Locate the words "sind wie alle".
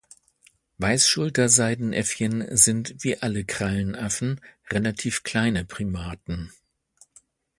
2.57-3.45